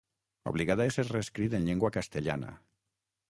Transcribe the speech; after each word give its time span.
Obligat 0.51 0.81
a 0.81 0.87
ésser 0.91 1.05
reescrit 1.09 1.55
en 1.59 1.69
llengua 1.69 1.93
castellana. 1.99 2.55